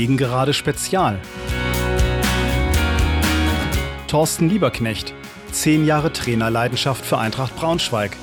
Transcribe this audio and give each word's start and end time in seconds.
Gegengerade 0.00 0.54
Spezial. 0.54 1.20
Thorsten 4.08 4.48
Lieberknecht, 4.48 5.12
zehn 5.52 5.84
Jahre 5.84 6.10
Trainerleidenschaft 6.10 7.04
für 7.04 7.18
Eintracht 7.18 7.54
Braunschweig. 7.54 8.16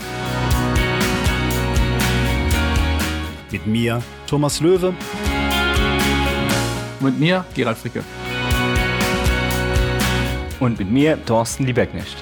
Mit 3.51 3.67
mir, 3.67 4.01
Thomas 4.25 4.59
Löwe. 4.59 4.95
Mit 6.99 7.19
mir, 7.19 7.45
Gerald 7.53 7.77
Fricke. 7.77 8.03
Und 10.59 10.79
mit 10.79 10.89
mir, 10.89 11.23
Thorsten 11.27 11.67
Lieberknecht. 11.67 12.17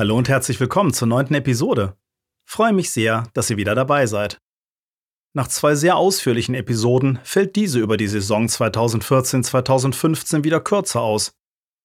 Hallo 0.00 0.16
und 0.16 0.30
herzlich 0.30 0.58
willkommen 0.58 0.94
zur 0.94 1.08
neunten 1.08 1.34
Episode. 1.34 1.94
Freue 2.48 2.72
mich 2.72 2.90
sehr, 2.90 3.28
dass 3.34 3.50
ihr 3.50 3.58
wieder 3.58 3.74
dabei 3.74 4.06
seid. 4.06 4.38
Nach 5.34 5.46
zwei 5.46 5.74
sehr 5.74 5.98
ausführlichen 5.98 6.54
Episoden 6.54 7.18
fällt 7.22 7.54
diese 7.54 7.80
über 7.80 7.98
die 7.98 8.06
Saison 8.06 8.46
2014-2015 8.46 10.42
wieder 10.42 10.62
kürzer 10.62 11.02
aus. 11.02 11.32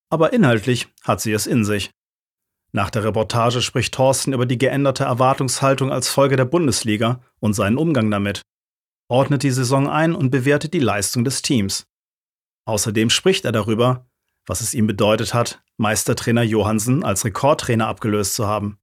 Aber 0.09 0.31
inhaltlich 0.31 0.87
hat 1.03 1.20
sie 1.20 1.33
es 1.33 1.45
in 1.45 1.65
sich. 1.65 1.91
Nach 2.71 2.89
der 2.89 3.03
Reportage 3.03 3.61
spricht 3.61 3.93
Thorsten 3.93 4.31
über 4.31 4.45
die 4.45 4.59
geänderte 4.59 5.03
Erwartungshaltung 5.03 5.91
als 5.91 6.07
Folge 6.07 6.37
der 6.37 6.45
Bundesliga 6.45 7.21
und 7.41 7.51
seinen 7.51 7.75
Umgang 7.75 8.09
damit, 8.09 8.43
ordnet 9.09 9.43
die 9.43 9.51
Saison 9.51 9.89
ein 9.89 10.15
und 10.15 10.29
bewertet 10.29 10.73
die 10.73 10.79
Leistung 10.79 11.25
des 11.25 11.41
Teams. 11.41 11.84
Außerdem 12.65 13.09
spricht 13.09 13.43
er 13.43 13.51
darüber, 13.51 14.07
was 14.48 14.62
es 14.62 14.74
ihm 14.74 14.88
bedeutet 14.88 15.34
hat, 15.34 15.62
Meistertrainer 15.77 16.43
Johansen 16.43 17.04
als 17.04 17.26
Rekordtrainer 17.26 17.88
abgelöst 17.88 18.35
zu 18.35 18.48
haben. 18.48 18.77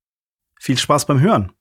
Viel 0.58 0.78
Spaß 0.78 1.06
beim 1.06 1.20
Hören! 1.20 1.52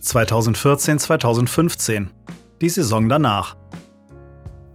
(2014, 0.00 0.98
2015) 0.98 2.10
Die 2.60 2.68
Saison 2.68 3.08
danach. 3.08 3.56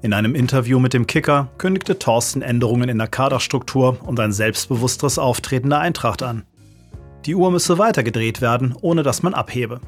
In 0.02 0.13
einem 0.13 0.33
Interview 0.33 0.79
mit 0.79 0.94
dem 0.94 1.07
Kicker 1.07 1.50
kündigte 1.57 2.00
Thorsten 2.00 2.41
Änderungen 2.41 2.88
in 2.88 3.00
der 3.00 3.07
Kaderstruktur 3.07 3.97
und 4.05 4.19
ein 4.19 4.31
selbstbewussteres 4.31 5.19
Auftreten 5.19 5.72
der 5.72 5.79
Eintracht 5.79 6.23
an. 6.23 6.45
Die 7.25 7.33
Uhr 7.33 7.49
müsse 7.49 7.79
weitergedreht 7.79 8.39
werden, 8.39 8.75
ohne 8.81 9.01
dass 9.01 9.23
man 9.23 9.33
abhebe. 9.33 9.81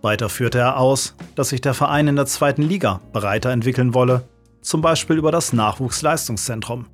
Weiter 0.00 0.28
führte 0.28 0.58
er 0.58 0.78
aus, 0.78 1.16
dass 1.34 1.48
sich 1.48 1.60
der 1.60 1.74
Verein 1.74 2.06
in 2.06 2.14
der 2.14 2.26
zweiten 2.26 2.62
Liga 2.62 3.00
breiter 3.12 3.50
entwickeln 3.50 3.94
wolle, 3.94 4.28
zum 4.60 4.80
Beispiel 4.80 5.16
über 5.16 5.32
das 5.32 5.52
Nachwuchsleistungszentrum. 5.52 6.86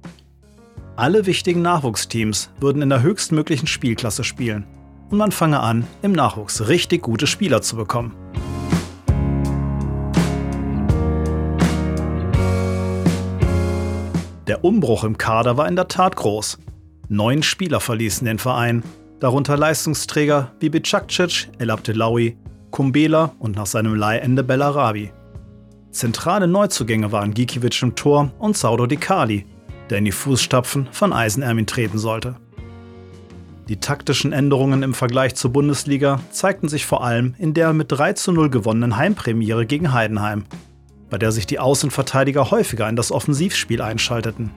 Alle 0.97 1.27
wichtigen 1.27 1.61
Nachwuchsteams 1.61 2.51
würden 2.61 2.81
in 2.81 2.89
der 2.89 3.03
höchstmöglichen 3.03 3.67
Spielklasse 3.67 4.25
spielen 4.25 4.67
und 5.11 5.19
man 5.19 5.33
fange 5.33 5.61
an, 5.61 5.87
im 6.01 6.13
Nachwuchs 6.13 6.69
richtig 6.69 7.03
gute 7.03 7.27
Spieler 7.27 7.61
zu 7.61 7.77
bekommen. 7.77 8.17
Der 14.47 14.65
Umbruch 14.65 15.05
im 15.05 15.19
Kader 15.19 15.59
war 15.59 15.69
in 15.69 15.77
der 15.77 15.89
Tat 15.89 16.17
groß. 16.17 16.59
Neun 17.09 17.43
Spieler 17.43 17.81
verließen 17.81 18.25
den 18.27 18.39
Verein 18.39 18.83
darunter 19.23 19.57
Leistungsträger 19.57 20.51
wie 20.59 20.69
Bicakcic, 20.69 21.49
El 21.59 21.71
Abdelawi, 21.71 22.37
Kumbela 22.73 23.33
und 23.39 23.55
nach 23.55 23.67
seinem 23.67 23.95
Leihende 23.95 24.43
Bellarabi. 24.43 25.13
Zentrale 25.93 26.49
Neuzugänge 26.49 27.13
waren 27.13 27.33
Gikiewicz 27.33 27.83
im 27.83 27.95
Tor 27.95 28.33
und 28.41 28.57
Saudo 28.57 28.87
Di 28.87 28.97
Cali, 28.97 29.47
der 29.91 29.99
in 29.99 30.07
die 30.07 30.13
Fußstapfen 30.13 30.89
von 30.91 31.13
Eisenermin 31.13 31.67
treten 31.67 31.99
sollte. 31.99 32.35
Die 33.69 33.77
taktischen 33.77 34.33
Änderungen 34.33 34.83
im 34.83 34.93
Vergleich 34.93 35.37
zur 35.37 35.53
Bundesliga 35.53 36.19
zeigten 36.33 36.69
sich 36.69 36.85
vor 36.85 37.05
allem 37.05 37.37
in 37.39 37.55
der 37.55 37.73
mit 37.75 37.93
3 37.93 38.15
zu 38.15 38.33
0 38.33 38.51
gewonnenen 38.51 38.97
Heimpremiere 38.97 39.67
gegen 39.67 39.93
Heidenheim, 39.93 40.47
bei 41.11 41.19
der 41.19 41.31
sich 41.31 41.47
die 41.47 41.61
Außenverteidiger 41.61 42.51
häufiger 42.51 42.89
in 42.89 42.97
das 42.97 43.13
Offensivspiel 43.13 43.83
einschalteten. 43.83 44.51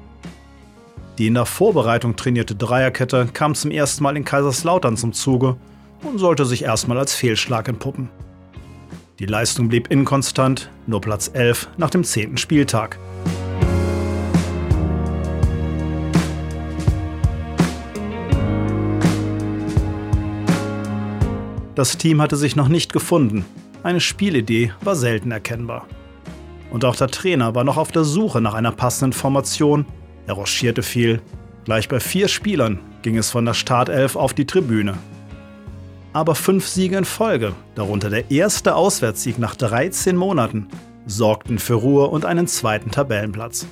Die 1.18 1.28
in 1.28 1.36
der 1.36 1.46
Vorbereitung 1.46 2.18
trainierte 2.18 2.56
Dreierkette 2.56 3.30
kam 3.32 3.56
zum 3.56 3.72
ersten 3.72 4.04
Mal 4.04 4.18
in 4.18 4.26
Kaiserslautern 4.26 4.98
zum 4.98 5.14
Zuge 5.14 5.56
und 6.04 6.18
sollte 6.18 6.44
sich 6.44 6.64
erstmal 6.64 6.98
als 6.98 7.16
Fehlschlag 7.16 7.70
entpuppen. 7.70 8.10
Die 9.20 9.26
Leistung 9.26 9.70
blieb 9.70 9.90
inkonstant, 9.90 10.70
nur 10.88 11.00
Platz 11.00 11.32
11 11.34 11.70
nach 11.78 11.90
dem 11.90 12.04
10. 12.04 12.36
Spieltag. 12.36 13.00
Das 21.76 21.98
Team 21.98 22.22
hatte 22.22 22.36
sich 22.36 22.58
noch 22.58 22.68
nicht 22.68 22.92
gefunden. 22.92 23.46
Eine 23.84 24.02
Spielidee 24.02 24.74
war 24.82 24.98
selten 24.98 25.32
erkennbar. 25.32 25.88
Und 26.72 26.84
auch 26.84 26.98
der 26.98 27.08
Trainer 27.08 27.56
war 27.56 27.64
noch 27.64 27.78
auf 27.78 27.94
der 27.94 28.04
Suche 28.04 28.42
nach 28.42 28.54
einer 28.54 28.74
passenden 28.74 29.14
Formation 29.14 29.86
er 30.28 30.34
rochierte 30.34 30.84
viel. 30.84 31.22
Gleich 31.66 31.88
bei 31.88 32.00
vier 32.00 32.28
Spielern 32.28 32.80
ging 33.02 33.18
es 33.18 33.32
von 33.32 33.46
der 33.46 33.54
Startelf 33.54 34.16
auf 34.16 34.34
die 34.34 34.46
Tribüne. 34.46 34.98
Aber 36.14 36.36
fünf 36.36 36.68
Siege 36.68 36.98
in 36.98 37.06
Folge, 37.06 37.54
darunter 37.76 38.10
der 38.10 38.32
erste 38.32 38.76
Auswärtssieg 38.76 39.38
nach 39.38 39.56
13 39.56 40.16
Monaten, 40.16 40.68
sorgten 41.06 41.60
für 41.60 41.74
Ruhe 41.74 42.08
und 42.08 42.26
einen 42.26 42.48
zweiten 42.48 42.92
Tabellenplatz. 42.92 43.68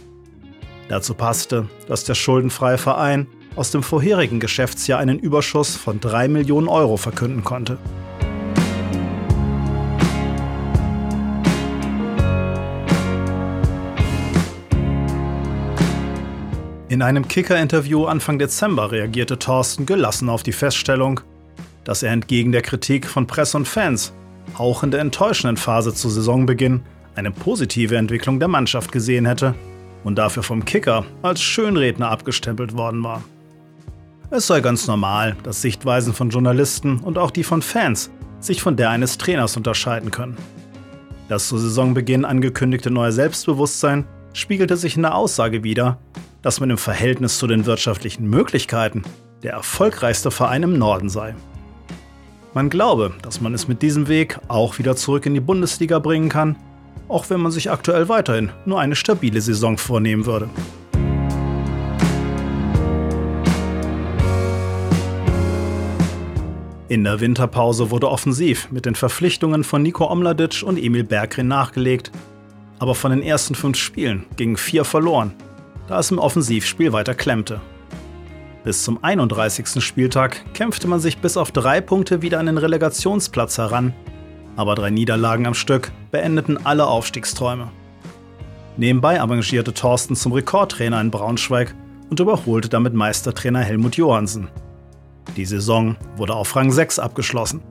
Dazu 0.90 1.14
passte, 1.14 1.68
dass 1.88 2.04
der 2.04 2.16
schuldenfreie 2.16 2.78
Verein 2.78 3.28
aus 3.56 3.72
dem 3.72 3.84
vorherigen 3.84 4.40
Geschäftsjahr 4.40 5.00
einen 5.00 5.20
Überschuss 5.20 5.76
von 5.76 6.00
3 6.00 6.28
Millionen 6.28 6.68
Euro 6.68 6.98
verkünden 6.98 7.44
konnte. 7.44 7.78
In 16.94 17.02
einem 17.02 17.28
Kicker-Interview 17.28 18.06
Anfang 18.06 18.38
Dezember 18.38 18.92
reagierte 18.92 19.40
Thorsten 19.40 19.88
gelassen 19.88 20.30
auf 20.30 20.44
die 20.44 20.52
Feststellung, 20.52 21.22
dass 21.86 22.04
er 22.04 22.12
entgegen 22.12 22.52
der 22.52 22.62
Kritik 22.62 23.08
von 23.08 23.26
Presse 23.26 23.58
und 23.58 23.68
Fans 23.68 24.14
auch 24.60 24.84
in 24.84 24.92
der 24.92 25.00
enttäuschenden 25.00 25.58
Phase 25.58 25.96
zu 25.96 26.08
Saisonbeginn 26.08 26.84
eine 27.16 27.32
positive 27.32 27.98
Entwicklung 27.98 28.38
der 28.38 28.48
Mannschaft 28.48 28.92
gesehen 28.92 29.26
hätte 29.26 29.56
und 30.04 30.20
dafür 30.20 30.44
vom 30.44 30.66
Kicker 30.66 31.04
als 31.24 31.42
Schönredner 31.42 32.12
abgestempelt 32.12 32.78
worden 32.78 33.04
war. 33.04 33.24
Es 34.30 34.46
sei 34.46 34.62
ganz 34.62 34.86
normal, 34.86 35.36
dass 35.42 35.64
Sichtweisen 35.64 36.14
von 36.14 36.30
Journalisten 36.30 37.00
und 37.00 37.18
auch 37.18 37.32
die 37.32 37.44
von 37.44 37.64
Fans 37.64 38.12
sich 38.40 38.62
von 38.62 38.76
der 38.76 38.92
eines 38.92 39.18
Trainers 39.18 39.58
unterscheiden 39.58 40.12
können. 40.12 40.38
Das 41.28 41.48
zu 41.48 41.58
Saisonbeginn 41.58 42.24
angekündigte 42.24 42.92
neue 42.92 43.12
Selbstbewusstsein 43.12 44.06
spiegelte 44.34 44.78
sich 44.78 44.96
in 44.96 45.02
der 45.02 45.16
Aussage 45.16 45.64
wider, 45.64 45.98
dass 46.44 46.60
man 46.60 46.70
im 46.70 46.78
Verhältnis 46.78 47.40
zu 47.40 47.48
den 47.48 47.66
wirtschaftlichen 47.66 48.30
Möglichkeiten 48.30 49.02
der 49.42 49.54
erfolgreichste 49.54 50.30
Verein 50.30 50.64
im 50.64 50.78
Norden 50.78 51.10
sei. 51.10 51.36
Man 52.54 52.70
glaube, 52.70 53.14
dass 53.24 53.42
man 53.42 53.54
es 53.54 53.68
mit 53.68 53.82
diesem 53.82 54.08
Weg 54.08 54.38
auch 54.50 54.78
wieder 54.78 54.96
zurück 54.96 55.26
in 55.26 55.34
die 55.34 55.40
Bundesliga 55.40 55.98
bringen 56.00 56.30
kann, 56.30 56.56
auch 57.08 57.30
wenn 57.30 57.40
man 57.40 57.52
sich 57.52 57.72
aktuell 57.72 58.10
weiterhin 58.10 58.52
nur 58.66 58.80
eine 58.80 58.96
stabile 58.96 59.42
Saison 59.42 59.78
vornehmen 59.78 60.26
würde. 60.26 60.50
In 66.90 67.06
der 67.06 67.22
Winterpause 67.22 67.90
wurde 67.90 68.10
offensiv 68.10 68.70
mit 68.70 68.86
den 68.86 68.96
Verpflichtungen 68.96 69.64
von 69.64 69.82
Nico 69.82 70.12
Omladic 70.12 70.62
und 70.62 70.78
Emil 70.78 71.06
Berggren 71.06 71.48
nachgelegt, 71.48 72.12
aber 72.80 72.94
von 72.94 73.12
den 73.12 73.24
ersten 73.24 73.56
fünf 73.56 73.78
Spielen 73.78 74.26
gingen 74.36 74.58
vier 74.58 74.84
verloren 74.84 75.34
da 75.88 76.00
es 76.00 76.12
im 76.12 76.20
Offensivspiel 76.20 76.94
weiter 76.94 77.16
klemmte. 77.16 77.62
Bis 78.64 78.84
zum 78.84 79.04
31. 79.04 79.84
Spieltag 79.84 80.42
kämpfte 80.54 80.88
man 80.88 81.00
sich 81.00 81.18
bis 81.18 81.36
auf 81.36 81.52
drei 81.52 81.82
Punkte 81.82 82.22
wieder 82.22 82.40
an 82.40 82.46
den 82.46 82.58
Relegationsplatz 82.58 83.58
heran, 83.58 83.94
aber 84.56 84.76
drei 84.76 84.90
Niederlagen 84.90 85.46
am 85.46 85.54
Stück 85.54 85.92
beendeten 86.12 86.66
alle 86.66 86.88
Aufstiegsträume. 86.88 87.72
Nebenbei 88.78 89.22
avancierte 89.22 89.74
Thorsten 89.74 90.16
zum 90.16 90.32
Rekordtrainer 90.32 91.02
in 91.02 91.12
Braunschweig 91.12 91.76
und 92.10 92.20
überholte 92.20 92.70
damit 92.70 92.94
Meistertrainer 92.94 93.60
Helmut 93.60 93.98
Johansen. 93.98 94.48
Die 95.36 95.46
Saison 95.46 95.96
wurde 96.16 96.36
auf 96.36 96.56
Rang 96.56 96.72
6 96.72 97.00
abgeschlossen. 97.00 97.62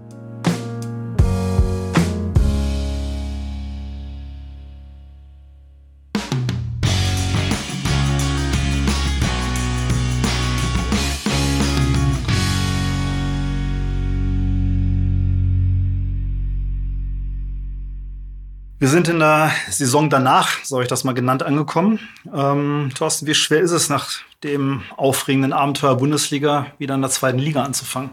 Wir 18.82 18.88
sind 18.88 19.06
in 19.06 19.20
der 19.20 19.52
Saison 19.70 20.11
danach, 20.11 20.64
so 20.64 20.75
habe 20.75 20.82
ich 20.82 20.88
das 20.88 21.05
mal 21.05 21.12
genannt, 21.12 21.44
angekommen. 21.44 22.00
Ähm, 22.34 22.90
Thorsten, 22.96 23.29
wie 23.29 23.34
schwer 23.34 23.61
ist 23.61 23.70
es 23.70 23.88
nach 23.88 24.11
dem 24.43 24.82
aufregenden 24.96 25.52
Abenteuer 25.52 25.96
Bundesliga 25.96 26.67
wieder 26.79 26.96
in 26.96 27.00
der 27.00 27.11
zweiten 27.12 27.38
Liga 27.38 27.62
anzufangen? 27.62 28.11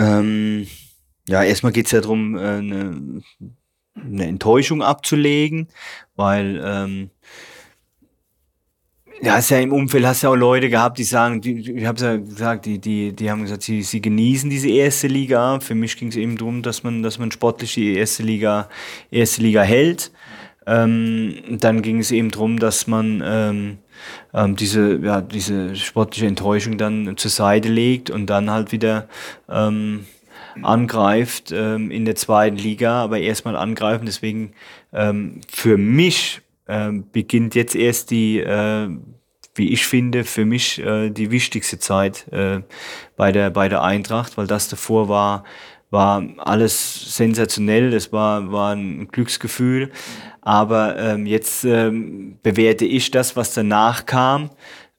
Ähm, 0.00 0.66
ja, 1.28 1.44
erstmal 1.44 1.70
geht 1.70 1.86
es 1.86 1.92
ja 1.92 2.00
darum, 2.00 2.36
eine, 2.36 3.22
äh, 3.40 4.00
eine 4.00 4.26
Enttäuschung 4.26 4.82
abzulegen, 4.82 5.68
weil 6.16 6.60
ähm, 6.64 7.10
ja, 9.22 9.34
hast 9.34 9.50
ja 9.50 9.58
im 9.58 9.72
Umfeld 9.72 10.04
hast 10.06 10.22
ja 10.22 10.30
auch 10.30 10.36
Leute 10.36 10.68
gehabt, 10.68 10.98
die 10.98 11.04
sagen, 11.04 11.40
die, 11.40 11.72
ich 11.72 11.86
habe 11.86 12.00
ja 12.00 12.16
gesagt, 12.16 12.66
die, 12.66 12.78
die, 12.78 13.12
die 13.14 13.30
haben 13.30 13.42
gesagt, 13.42 13.62
sie, 13.62 13.82
sie 13.82 14.00
genießen 14.00 14.50
diese 14.50 14.68
erste 14.68 15.06
Liga. 15.06 15.60
Für 15.60 15.74
mich 15.74 15.96
ging 15.96 16.08
es 16.08 16.16
eben 16.16 16.36
darum, 16.36 16.62
dass 16.62 16.82
man, 16.82 17.02
dass 17.02 17.18
man 17.18 17.30
sportlich 17.30 17.74
die 17.74 17.94
erste 17.94 18.22
Liga, 18.22 18.68
erste 19.10 19.42
Liga 19.42 19.62
hält. 19.62 20.12
Ähm, 20.66 21.34
dann 21.48 21.82
ging 21.82 21.98
es 21.98 22.10
eben 22.10 22.30
darum, 22.30 22.58
dass 22.58 22.86
man 22.86 23.22
ähm, 23.24 23.78
ähm, 24.32 24.56
diese, 24.56 24.96
ja, 24.96 25.20
diese 25.20 25.76
sportliche 25.76 26.26
Enttäuschung 26.26 26.78
dann 26.78 27.16
zur 27.16 27.30
Seite 27.30 27.68
legt 27.68 28.10
und 28.10 28.26
dann 28.26 28.50
halt 28.50 28.72
wieder 28.72 29.08
ähm, 29.48 30.06
angreift 30.62 31.52
ähm, 31.52 31.90
in 31.90 32.04
der 32.04 32.16
zweiten 32.16 32.56
Liga, 32.56 33.02
aber 33.02 33.18
erstmal 33.18 33.56
angreifen. 33.56 34.06
Deswegen 34.06 34.52
ähm, 34.92 35.40
für 35.48 35.76
mich 35.76 36.40
ähm, 36.68 37.04
beginnt 37.12 37.54
jetzt 37.54 37.74
erst 37.74 38.10
die, 38.10 38.38
äh, 38.38 38.88
wie 39.54 39.72
ich 39.72 39.86
finde, 39.86 40.24
für 40.24 40.44
mich 40.44 40.78
äh, 40.80 41.10
die 41.10 41.30
wichtigste 41.30 41.78
Zeit 41.78 42.26
äh, 42.32 42.62
bei, 43.16 43.32
der, 43.32 43.50
bei 43.50 43.68
der 43.68 43.82
Eintracht, 43.82 44.36
weil 44.36 44.46
das 44.46 44.68
davor 44.68 45.08
war, 45.08 45.44
war 45.90 46.24
alles 46.38 47.16
sensationell, 47.16 47.90
das 47.90 48.12
war, 48.12 48.50
war 48.50 48.74
ein 48.74 49.08
Glücksgefühl. 49.08 49.90
Aber 50.40 50.98
ähm, 50.98 51.24
jetzt 51.24 51.64
ähm, 51.64 52.38
bewerte 52.42 52.84
ich 52.84 53.10
das, 53.10 53.36
was 53.36 53.54
danach 53.54 54.04
kam, 54.04 54.50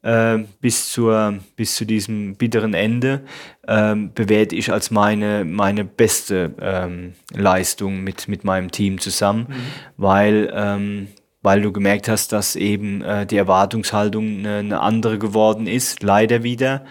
äh, 0.01 0.39
bis, 0.61 0.91
zur, 0.91 1.39
bis 1.55 1.75
zu 1.75 1.85
diesem 1.85 2.35
bitteren 2.35 2.73
Ende, 2.73 3.21
ähm, 3.67 4.11
bewerte 4.13 4.55
ich 4.55 4.71
als 4.71 4.89
meine, 4.89 5.43
meine 5.45 5.83
beste 5.83 6.55
ähm, 6.61 7.13
Leistung 7.33 8.03
mit, 8.03 8.27
mit 8.27 8.43
meinem 8.43 8.71
Team 8.71 8.99
zusammen, 8.99 9.47
mhm. 9.49 9.55
weil 9.97 10.51
ähm, 10.55 11.07
weil 11.45 11.61
du 11.61 11.71
gemerkt 11.71 12.09
hast, 12.09 12.31
dass 12.31 12.55
eben 12.55 13.03
äh, 13.03 13.27
die 13.27 13.37
Erwartungshaltung 13.37 14.39
eine, 14.39 14.57
eine, 14.57 14.79
andere 14.81 15.19
geworden 15.19 15.67
ist, 15.67 16.01
leider 16.01 16.41
wieder. 16.41 16.85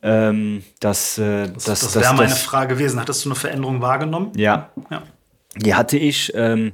Ähm, 0.00 0.64
dass, 0.80 1.18
äh, 1.18 1.48
das 1.52 1.64
das, 1.64 1.80
das 1.80 1.94
wäre 1.96 2.14
meine 2.14 2.30
Frage 2.30 2.74
gewesen. 2.74 2.98
Hattest 2.98 3.24
du 3.24 3.28
eine 3.28 3.36
Veränderung 3.36 3.82
wahrgenommen? 3.82 4.32
Ja, 4.34 4.70
ja. 4.90 5.02
die 5.56 5.74
hatte 5.74 5.98
ich, 5.98 6.32
ähm, 6.34 6.72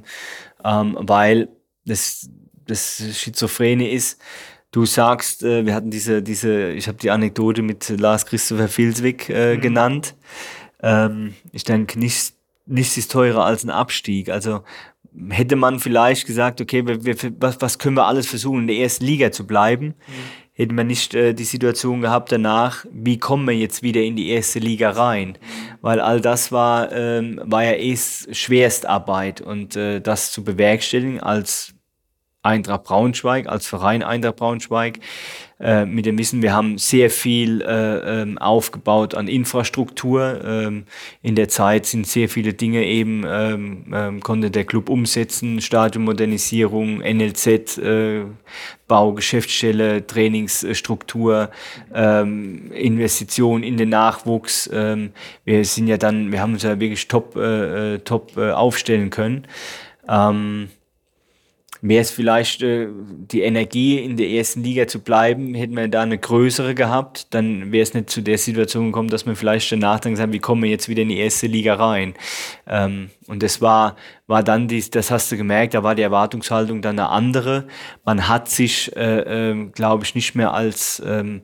ähm, 0.63 0.97
weil 1.01 1.49
das, 1.85 2.29
das 2.67 3.03
Schizophrene 3.11 3.89
ist, 3.89 4.21
du 4.71 4.85
sagst, 4.85 5.43
äh, 5.43 5.65
wir 5.65 5.75
hatten 5.75 5.91
diese, 5.91 6.21
diese 6.21 6.71
ich 6.71 6.87
habe 6.87 6.99
die 6.99 7.11
Anekdote 7.11 7.63
mit 7.63 7.89
Lars 7.99 8.25
Christopher 8.25 8.69
Filswick 8.69 9.27
äh, 9.29 9.57
mhm. 9.57 9.61
genannt. 9.61 10.15
Ähm, 10.81 11.33
ich 11.51 11.65
denke, 11.65 11.99
nichts, 11.99 12.37
nichts 12.65 12.95
ist 12.95 13.11
teurer 13.11 13.43
als 13.43 13.65
ein 13.65 13.71
Abstieg. 13.71 14.29
Also 14.29 14.63
hätte 15.29 15.55
man 15.55 15.79
vielleicht 15.79 16.25
gesagt, 16.25 16.61
okay, 16.61 16.85
wir, 16.85 17.03
wir, 17.05 17.15
was, 17.39 17.61
was 17.61 17.79
können 17.79 17.97
wir 17.97 18.05
alles 18.05 18.27
versuchen, 18.27 18.61
in 18.61 18.67
der 18.67 18.77
ersten 18.77 19.05
Liga 19.05 19.31
zu 19.31 19.45
bleiben, 19.45 19.87
mhm. 19.87 19.93
hätte 20.53 20.73
man 20.73 20.87
nicht 20.87 21.13
äh, 21.13 21.33
die 21.33 21.43
Situation 21.43 22.01
gehabt 22.01 22.31
danach, 22.31 22.85
wie 22.91 23.17
kommen 23.17 23.47
wir 23.47 23.55
jetzt 23.55 23.83
wieder 23.83 24.01
in 24.01 24.15
die 24.15 24.29
erste 24.29 24.59
Liga 24.59 24.91
rein? 24.91 25.29
Mhm. 25.29 25.77
Weil 25.81 25.99
all 25.99 26.21
das 26.21 26.51
war, 26.51 26.91
ähm, 26.91 27.39
war 27.43 27.63
ja 27.63 27.73
eh 27.73 27.95
Schwerstarbeit 27.95 29.41
und 29.41 29.75
äh, 29.75 30.01
das 30.01 30.31
zu 30.31 30.43
bewerkstelligen 30.43 31.19
als 31.19 31.74
Eintracht 32.45 32.83
Braunschweig, 32.83 33.47
als 33.47 33.67
Verein 33.67 34.03
Eintracht 34.03 34.37
Braunschweig, 34.37 34.99
äh, 35.57 35.85
mit 35.85 36.05
dem 36.05 36.17
Wissen, 36.17 36.41
wir 36.41 36.53
haben 36.53 36.77
sehr 36.77 37.09
viel 37.09 37.61
äh, 37.61 38.21
ähm, 38.21 38.37
aufgebaut 38.37 39.15
an 39.15 39.29
Infrastruktur. 39.29 40.41
Ähm, 40.43 40.83
in 41.21 41.35
der 41.35 41.47
Zeit 41.47 41.85
sind 41.85 42.05
sehr 42.05 42.27
viele 42.27 42.53
Dinge 42.53 42.83
eben, 42.83 43.23
ähm, 43.25 43.85
ähm 43.93 44.19
konnte 44.19 44.51
der 44.51 44.65
Club 44.65 44.89
umsetzen, 44.89 45.61
Stadionmodernisierung, 45.61 46.99
NLZ, 46.99 47.77
äh, 47.77 48.25
Bau, 48.87 49.13
Geschäftsstelle, 49.13 50.05
Trainingsstruktur, 50.05 51.49
ähm, 51.93 52.71
Investition 52.73 53.63
in 53.63 53.77
den 53.77 53.89
Nachwuchs. 53.89 54.69
Ähm, 54.73 55.11
wir 55.45 55.63
sind 55.63 55.87
ja 55.87 55.97
dann, 55.97 56.33
wir 56.33 56.41
haben 56.41 56.53
uns 56.53 56.63
ja 56.63 56.79
wirklich 56.79 57.07
top, 57.07 57.37
äh, 57.37 57.95
äh 57.95 57.99
top 57.99 58.35
äh, 58.35 58.51
aufstellen 58.51 59.09
können. 59.09 59.47
Ähm, 60.09 60.67
wäre 61.89 62.01
es 62.01 62.11
vielleicht 62.11 62.61
äh, 62.63 62.87
die 62.91 63.41
Energie 63.41 63.99
in 63.99 64.17
der 64.17 64.29
ersten 64.29 64.63
Liga 64.63 64.87
zu 64.87 64.99
bleiben, 64.99 65.53
hätten 65.53 65.75
wir 65.75 65.87
da 65.87 66.01
eine 66.01 66.17
größere 66.17 66.73
gehabt, 66.73 67.33
dann 67.33 67.71
wäre 67.71 67.83
es 67.83 67.93
nicht 67.93 68.09
zu 68.09 68.21
der 68.21 68.37
Situation 68.37 68.87
gekommen, 68.87 69.09
dass 69.09 69.25
wir 69.25 69.35
vielleicht 69.35 69.71
danach 69.71 69.99
dann 69.99 70.13
gesagt 70.13 70.27
haben, 70.27 70.33
wie 70.33 70.39
kommen 70.39 70.63
wir 70.63 70.69
jetzt 70.69 70.89
wieder 70.89 71.03
in 71.03 71.09
die 71.09 71.19
erste 71.19 71.47
Liga 71.47 71.75
rein. 71.75 72.15
Ähm, 72.67 73.11
und 73.27 73.43
das 73.43 73.61
war, 73.61 73.95
war 74.27 74.43
dann, 74.43 74.67
dies, 74.67 74.89
das 74.89 75.11
hast 75.11 75.31
du 75.31 75.37
gemerkt, 75.37 75.73
da 75.73 75.83
war 75.83 75.95
die 75.95 76.01
Erwartungshaltung 76.01 76.81
dann 76.81 76.99
eine 76.99 77.09
andere. 77.09 77.67
Man 78.03 78.27
hat 78.27 78.49
sich, 78.49 78.95
äh, 78.95 79.51
äh, 79.51 79.65
glaube 79.71 80.05
ich, 80.05 80.15
nicht 80.15 80.35
mehr 80.35 80.53
als, 80.53 81.01
ähm, 81.05 81.43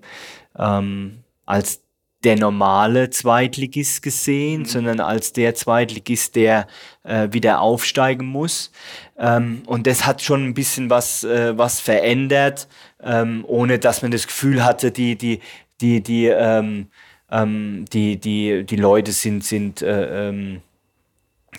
ähm, 0.58 1.20
als 1.46 1.84
der 2.24 2.38
normale 2.38 3.10
Zweitligist 3.10 4.02
gesehen, 4.02 4.62
mhm. 4.62 4.66
sondern 4.66 5.00
als 5.00 5.34
der 5.34 5.56
Zweitligist, 5.56 6.36
der 6.36 6.68
äh, 7.04 7.30
wieder 7.32 7.62
aufsteigen 7.62 8.28
muss. 8.28 8.72
Ähm, 9.18 9.64
und 9.66 9.88
das 9.88 10.06
hat 10.06 10.22
schon 10.22 10.46
ein 10.46 10.54
bisschen 10.54 10.90
was, 10.90 11.24
äh, 11.24 11.58
was 11.58 11.80
verändert, 11.80 12.68
ähm, 13.02 13.44
ohne 13.48 13.80
dass 13.80 14.02
man 14.02 14.12
das 14.12 14.28
Gefühl 14.28 14.64
hatte, 14.64 14.92
die, 14.92 15.16
die, 15.16 15.40
die, 15.82 16.02
die, 16.02 16.28
ähm, 16.28 16.88
ähm 17.32 17.86
die, 17.92 18.18
die, 18.18 18.66
die 18.66 18.76
Leute 18.76 19.12
sind, 19.12 19.44
sind, 19.44 19.82
äh, 19.82 20.30
ähm, 20.30 20.62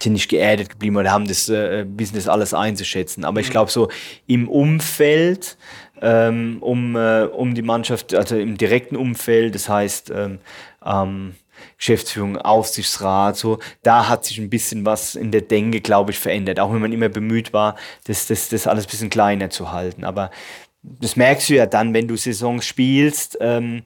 sind 0.00 0.14
nicht 0.14 0.28
geerdet 0.28 0.70
geblieben 0.70 0.96
oder 0.96 1.10
haben 1.10 1.28
das, 1.28 1.48
äh, 1.48 1.84
wissen 1.88 2.16
das 2.16 2.28
alles 2.28 2.54
einzuschätzen. 2.54 3.24
Aber 3.24 3.40
ich 3.40 3.48
mhm. 3.48 3.52
glaube, 3.52 3.70
so 3.70 3.88
im 4.26 4.48
Umfeld, 4.48 5.56
ähm, 6.00 6.58
um, 6.60 6.96
äh, 6.96 7.24
um 7.24 7.54
die 7.54 7.62
Mannschaft, 7.62 8.14
also 8.14 8.36
im 8.36 8.56
direkten 8.56 8.96
Umfeld, 8.96 9.54
das 9.54 9.68
heißt 9.68 10.10
ähm, 10.10 10.38
ähm, 10.84 11.34
Geschäftsführung, 11.78 12.38
Aufsichtsrat, 12.38 13.36
so, 13.36 13.58
da 13.82 14.08
hat 14.08 14.24
sich 14.24 14.38
ein 14.38 14.50
bisschen 14.50 14.84
was 14.84 15.14
in 15.14 15.30
der 15.30 15.42
Denke, 15.42 15.80
glaube 15.80 16.10
ich, 16.10 16.18
verändert. 16.18 16.58
Auch 16.58 16.72
wenn 16.72 16.80
man 16.80 16.92
immer 16.92 17.08
bemüht 17.08 17.52
war, 17.52 17.76
das, 18.04 18.26
das, 18.26 18.48
das 18.48 18.66
alles 18.66 18.86
ein 18.86 18.90
bisschen 18.90 19.10
kleiner 19.10 19.50
zu 19.50 19.70
halten. 19.72 20.04
Aber 20.04 20.30
das 20.82 21.16
merkst 21.16 21.48
du 21.48 21.54
ja 21.54 21.66
dann, 21.66 21.94
wenn 21.94 22.08
du 22.08 22.16
Saisons 22.16 22.66
spielst, 22.66 23.38
ähm, 23.40 23.84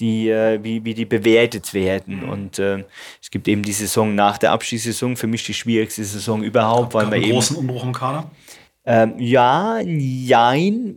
die, 0.00 0.28
äh, 0.28 0.62
wie, 0.62 0.84
wie 0.84 0.94
die 0.94 1.04
bewertet 1.04 1.72
werden. 1.74 2.22
Mhm. 2.22 2.28
Und 2.28 2.58
äh, 2.58 2.84
es 3.22 3.30
gibt 3.30 3.48
eben 3.48 3.62
die 3.62 3.72
Saison 3.72 4.14
nach 4.14 4.38
der 4.38 4.52
Abschießsaison, 4.52 5.16
für 5.16 5.26
mich 5.26 5.44
die 5.44 5.54
schwierigste 5.54 6.04
Saison 6.04 6.42
überhaupt, 6.42 6.94
weil 6.94 7.06
man 7.06 7.20
eben. 7.20 7.32
großen 7.32 7.56
Umbruch 7.56 7.84
im 7.84 7.92
Kader? 7.92 8.30
Ähm, 8.86 9.14
ja, 9.18 9.80
jein 9.80 10.96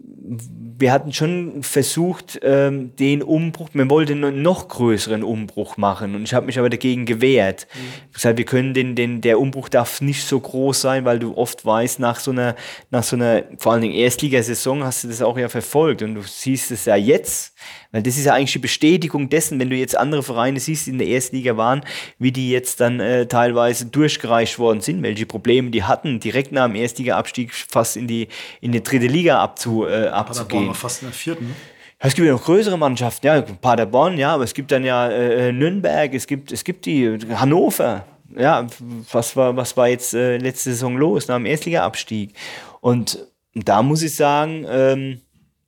wir 0.80 0.94
hatten 0.94 1.12
schon 1.12 1.62
versucht, 1.62 2.40
ähm, 2.42 2.96
den 2.96 3.22
Umbruch, 3.22 3.70
man 3.74 3.90
wollte 3.90 4.14
einen 4.14 4.42
noch 4.42 4.70
größeren 4.70 5.24
Umbruch 5.24 5.76
machen 5.76 6.16
und 6.16 6.24
ich 6.24 6.34
habe 6.34 6.46
mich 6.46 6.58
aber 6.58 6.70
dagegen 6.70 7.06
gewehrt. 7.06 7.68
Mhm. 7.74 7.80
Ich 8.08 8.14
gesagt, 8.14 8.38
wir 8.38 8.46
können 8.46 8.74
den, 8.74 8.96
den, 8.96 9.20
der 9.20 9.40
Umbruch 9.40 9.68
darf 9.68 10.00
nicht 10.00 10.24
so 10.24 10.40
groß 10.40 10.80
sein, 10.80 11.04
weil 11.04 11.20
du 11.20 11.36
oft 11.36 11.66
weißt, 11.66 12.00
nach 12.00 12.20
so 12.20 12.32
einer, 12.32 12.56
nach 12.92 13.04
so 13.04 13.18
einer, 13.18 13.44
vor 13.58 13.74
allen 13.74 13.82
Dingen 13.82 13.94
Erstligasaison 13.94 14.84
hast 14.84 15.04
du 15.04 15.10
das 15.10 15.22
auch 15.22 15.38
ja 15.38 15.50
verfolgt 15.50 16.02
und 16.02 16.16
du 16.16 16.22
siehst 16.22 16.72
es 16.72 16.86
ja 16.86 16.96
jetzt, 16.96 17.54
weil 17.92 18.02
das 18.02 18.18
ist 18.18 18.26
ja 18.26 18.34
eigentlich 18.34 18.54
die 18.54 18.60
Bestätigung 18.60 19.30
dessen, 19.30 19.60
wenn 19.60 19.70
du 19.70 19.76
jetzt 19.76 19.98
andere 19.98 20.24
Vereine 20.24 20.62
siehst, 20.62 20.88
die 20.88 20.92
in 20.92 20.98
der 20.98 21.08
Erstliga 21.08 21.58
waren, 21.58 21.82
wie 22.20 22.32
die 22.32 22.52
jetzt 22.52 22.80
dann 22.80 23.02
äh, 23.02 23.26
teilweise 23.26 23.88
durchgereicht 23.88 24.60
worden 24.60 24.80
sind, 24.80 25.04
welche 25.04 25.26
Probleme 25.26 25.72
die 25.72 25.84
hatten, 25.84 26.22
direkt 26.22 26.54
nach 26.54 26.68
dem 26.68 26.76
Erstliga-Abstieg 26.76 27.52
fast 27.80 27.98
in 27.98 28.08
die, 28.08 28.28
in 28.62 28.72
die 28.72 28.84
dritte 28.84 29.08
Liga 29.08 29.42
abzu, 29.42 29.86
äh, 29.86 30.08
abzugehen. 30.08 30.48
Paderborn 30.48 30.76
fast 30.76 31.02
in 31.02 31.08
der 31.08 31.14
vierten, 31.14 31.48
ne? 31.48 31.56
Es 32.02 32.14
gibt 32.14 32.26
ja 32.26 32.34
noch 32.34 32.44
größere 32.44 32.78
Mannschaften, 32.78 33.28
ja, 33.28 33.42
Paderborn, 33.42 34.18
ja, 34.18 34.34
aber 34.34 34.46
es 34.46 34.54
gibt 34.54 34.72
dann 34.72 34.86
ja 34.86 35.10
äh, 35.10 35.52
Nürnberg, 35.52 36.14
es 36.14 36.28
gibt, 36.28 36.52
es 36.52 36.64
gibt 36.64 36.86
die 36.86 37.18
Hannover, 37.36 38.06
ja, 38.38 38.66
was 39.12 39.36
war, 39.36 39.56
was 39.58 39.76
war 39.76 39.90
jetzt 39.90 40.14
äh, 40.14 40.38
letzte 40.38 40.70
Saison 40.72 40.96
los 40.98 41.28
nach 41.28 41.36
dem 41.36 41.46
Erstliga-Abstieg? 41.46 42.34
Und 42.80 43.20
da 43.54 43.84
muss 43.84 44.02
ich 44.02 44.16
sagen, 44.16 44.66
ähm, 44.70 45.22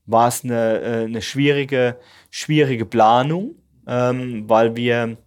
war 0.05 0.29
es 0.29 0.43
eine, 0.43 0.79
äh, 0.79 1.03
eine 1.05 1.21
schwierige, 1.21 1.97
schwierige 2.29 2.85
Planung, 2.85 3.55
ähm, 3.87 4.45
weil 4.47 4.75
wir 4.75 5.17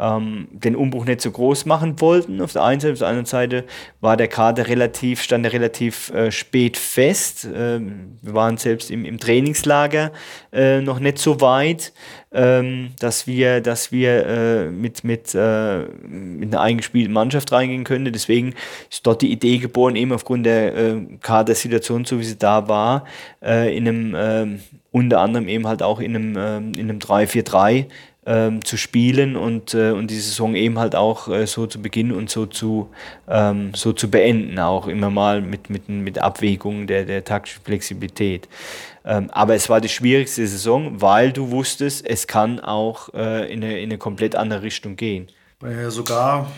ähm, 0.00 0.48
den 0.50 0.74
Umbruch 0.74 1.04
nicht 1.04 1.20
so 1.20 1.30
groß 1.30 1.66
machen 1.66 2.00
wollten. 2.00 2.40
Auf 2.40 2.52
der 2.52 2.64
einen 2.64 2.80
Seite, 2.80 2.92
auf 2.92 2.98
der 2.98 3.08
anderen 3.08 3.26
Seite 3.26 3.64
war 4.00 4.16
der 4.16 4.28
Kader 4.28 4.68
relativ, 4.68 5.22
stand 5.22 5.44
er 5.44 5.52
relativ 5.52 6.10
äh, 6.10 6.30
spät 6.32 6.76
fest. 6.76 7.46
Ähm, 7.54 8.18
wir 8.22 8.34
waren 8.34 8.56
selbst 8.56 8.90
im, 8.90 9.04
im 9.04 9.18
Trainingslager 9.18 10.12
äh, 10.52 10.80
noch 10.80 11.00
nicht 11.00 11.18
so 11.18 11.40
weit, 11.40 11.92
ähm, 12.32 12.90
dass 12.98 13.26
wir, 13.26 13.60
dass 13.60 13.92
wir 13.92 14.26
äh, 14.26 14.70
mit, 14.70 15.04
mit, 15.04 15.34
äh, 15.34 15.80
mit 16.08 16.54
einer 16.54 16.62
eingespielten 16.62 17.12
Mannschaft 17.12 17.52
reingehen 17.52 17.84
können. 17.84 18.12
Deswegen 18.12 18.54
ist 18.90 19.06
dort 19.06 19.20
die 19.20 19.30
Idee 19.30 19.58
geboren, 19.58 19.96
eben 19.96 20.12
aufgrund 20.12 20.46
der 20.46 20.76
äh, 20.76 20.96
Kadersituation, 21.20 22.04
so 22.04 22.18
wie 22.18 22.24
sie 22.24 22.38
da 22.38 22.68
war, 22.68 23.04
äh, 23.42 23.76
in 23.76 23.86
einem 23.86 24.14
ähm, 24.16 24.60
unter 24.92 25.20
anderem 25.20 25.48
eben 25.48 25.66
halt 25.66 25.82
auch 25.82 26.00
in 26.00 26.16
einem, 26.16 26.36
ähm, 26.36 26.72
in 26.74 26.90
einem 26.90 26.98
3-4-3 26.98 27.86
ähm, 28.26 28.64
zu 28.64 28.76
spielen 28.76 29.36
und, 29.36 29.74
äh, 29.74 29.90
und 29.90 30.10
die 30.10 30.18
Saison 30.18 30.54
eben 30.54 30.78
halt 30.78 30.94
auch 30.94 31.28
äh, 31.28 31.46
so 31.46 31.66
zu 31.66 31.80
beginnen 31.80 32.12
und 32.12 32.28
so 32.30 32.46
zu, 32.46 32.90
ähm, 33.28 33.72
so 33.74 33.92
zu 33.92 34.10
beenden, 34.10 34.58
auch 34.58 34.88
immer 34.88 35.10
mal 35.10 35.40
mit, 35.40 35.70
mit, 35.70 35.88
mit 35.88 36.18
Abwägungen 36.18 36.86
der, 36.86 37.04
der 37.04 37.24
taktischen 37.24 37.62
Flexibilität. 37.64 38.48
Ähm, 39.04 39.30
aber 39.30 39.54
es 39.54 39.68
war 39.70 39.80
die 39.80 39.88
schwierigste 39.88 40.46
Saison, 40.46 41.00
weil 41.00 41.32
du 41.32 41.50
wusstest, 41.50 42.06
es 42.06 42.26
kann 42.26 42.60
auch 42.60 43.12
äh, 43.14 43.50
in, 43.52 43.64
eine, 43.64 43.78
in 43.78 43.90
eine 43.90 43.98
komplett 43.98 44.36
andere 44.36 44.62
Richtung 44.62 44.96
gehen 44.96 45.28
weil 45.60 45.78
er 45.78 45.90
sogar 45.90 46.50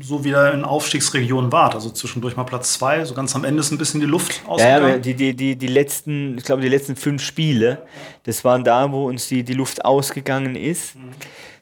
so 0.00 0.24
wieder 0.24 0.52
in 0.54 0.64
Aufstiegsregionen 0.64 1.52
wart. 1.52 1.74
Also 1.74 1.90
zwischendurch 1.90 2.34
mal 2.34 2.44
Platz 2.44 2.72
zwei, 2.72 3.04
so 3.04 3.14
ganz 3.14 3.36
am 3.36 3.44
Ende 3.44 3.60
ist 3.60 3.70
ein 3.70 3.78
bisschen 3.78 4.00
die 4.00 4.06
Luft 4.06 4.42
ausgegangen. 4.46 4.88
Ja, 4.88 4.98
die, 4.98 5.14
die, 5.14 5.36
die, 5.36 5.56
die 5.56 5.66
letzten, 5.66 6.38
ich 6.38 6.44
glaube, 6.44 6.62
die 6.62 6.68
letzten 6.68 6.96
fünf 6.96 7.22
Spiele, 7.22 7.86
das 8.22 8.44
waren 8.44 8.64
da, 8.64 8.90
wo 8.90 9.06
uns 9.06 9.28
die, 9.28 9.42
die 9.44 9.52
Luft 9.52 9.84
ausgegangen 9.84 10.56
ist. 10.56 10.96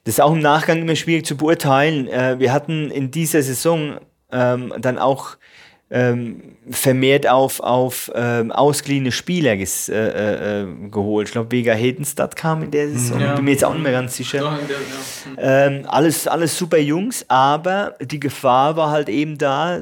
Das 0.04 0.14
ist 0.14 0.20
auch 0.20 0.32
im 0.32 0.38
Nachgang 0.38 0.78
immer 0.78 0.94
schwierig 0.94 1.26
zu 1.26 1.36
beurteilen. 1.36 2.06
Äh, 2.06 2.38
wir 2.38 2.52
hatten 2.52 2.92
in 2.92 3.10
dieser 3.10 3.42
Saison 3.42 3.98
ähm, 4.30 4.72
dann 4.78 4.98
auch 4.98 5.36
ähm, 5.90 6.56
vermehrt 6.70 7.28
auf, 7.28 7.60
auf 7.60 8.10
ähm, 8.14 8.50
ausgeliehene 8.50 9.12
Spieler 9.12 9.56
ges, 9.56 9.88
äh, 9.88 9.94
äh, 9.94 10.62
äh 10.62 10.88
geholt. 10.90 11.28
Ich 11.28 11.32
glaube, 11.32 11.52
Vega 11.52 11.74
Hedenstadt 11.74 12.34
kam 12.34 12.64
in 12.64 12.70
der 12.72 12.88
Saison. 12.88 13.20
Ja. 13.20 13.34
Bin 13.36 13.44
mir 13.44 13.52
jetzt 13.52 13.64
auch 13.64 13.72
nicht 13.72 13.84
mehr 13.84 13.92
ganz 13.92 14.16
sicher. 14.16 14.58
Der, 14.68 15.44
ja. 15.44 15.66
ähm, 15.66 15.86
alles, 15.86 16.26
alles 16.26 16.58
super 16.58 16.78
Jungs, 16.78 17.24
aber 17.28 17.94
die 18.00 18.18
Gefahr 18.18 18.76
war 18.76 18.90
halt 18.90 19.08
eben 19.08 19.38
da, 19.38 19.80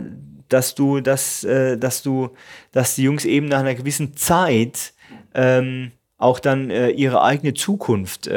dass 0.48 0.74
du, 0.74 1.00
dass, 1.00 1.42
äh, 1.44 1.78
dass 1.78 2.02
du, 2.02 2.30
dass 2.72 2.96
die 2.96 3.04
Jungs 3.04 3.24
eben 3.24 3.46
nach 3.46 3.60
einer 3.60 3.74
gewissen 3.74 4.14
Zeit 4.14 4.92
ähm, 5.34 5.92
auch 6.18 6.38
dann 6.38 6.70
äh, 6.70 6.90
ihre 6.90 7.22
eigene 7.22 7.54
Zukunft 7.54 8.28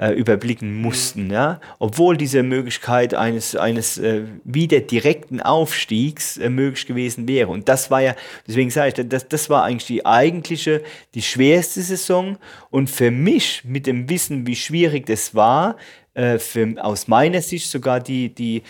äh, 0.00 0.12
überblicken 0.12 0.80
mussten. 0.80 1.30
Ja? 1.30 1.60
Obwohl 1.78 2.16
diese 2.16 2.42
Möglichkeit 2.42 3.12
eines, 3.12 3.54
eines 3.54 3.98
äh, 3.98 4.22
wieder 4.44 4.80
direkten 4.80 5.42
Aufstiegs 5.42 6.38
äh, 6.38 6.48
möglich 6.48 6.86
gewesen 6.86 7.28
wäre. 7.28 7.48
Und 7.48 7.68
das 7.68 7.90
war 7.90 8.00
ja, 8.00 8.16
deswegen 8.46 8.70
sage 8.70 8.88
ich, 9.02 9.08
das, 9.08 9.28
das 9.28 9.50
war 9.50 9.64
eigentlich 9.64 9.86
die 9.86 10.06
eigentliche, 10.06 10.82
die 11.14 11.22
schwerste 11.22 11.82
Saison. 11.82 12.38
Und 12.70 12.88
für 12.88 13.10
mich, 13.10 13.62
mit 13.64 13.86
dem 13.86 14.08
Wissen, 14.08 14.46
wie 14.46 14.56
schwierig 14.56 15.04
das 15.04 15.34
war, 15.34 15.76
äh, 16.14 16.38
für, 16.38 16.82
aus 16.82 17.06
meiner 17.06 17.42
Sicht 17.42 17.70
sogar 17.70 18.00
die, 18.00 18.34
die, 18.34 18.62